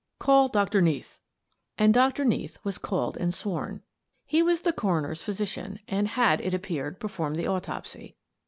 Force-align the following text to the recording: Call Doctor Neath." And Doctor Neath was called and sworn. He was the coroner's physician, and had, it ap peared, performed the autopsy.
Call 0.17 0.47
Doctor 0.47 0.81
Neath." 0.81 1.19
And 1.77 1.93
Doctor 1.93 2.25
Neath 2.25 2.57
was 2.65 2.79
called 2.79 3.17
and 3.17 3.31
sworn. 3.35 3.83
He 4.25 4.41
was 4.41 4.61
the 4.61 4.73
coroner's 4.73 5.21
physician, 5.21 5.77
and 5.87 6.07
had, 6.07 6.41
it 6.41 6.55
ap 6.55 6.63
peared, 6.63 6.99
performed 6.99 7.35
the 7.35 7.45
autopsy. 7.45 8.15